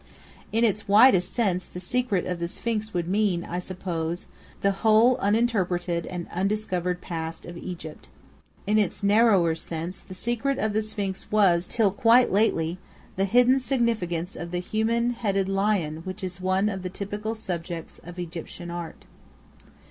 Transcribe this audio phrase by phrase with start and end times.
[0.51, 4.25] In its widest sense, the Secret of the Sphinx would mean, I suppose,
[4.61, 8.09] the whole uninterpreted and undiscovered past of Egypt.
[8.65, 12.79] In its narrower sense, the Secret of the Sphinx was, till quite lately,
[13.15, 17.99] the hidden significance of the human headed lion which is one of the typical subjects
[17.99, 19.05] of Egyptian Art.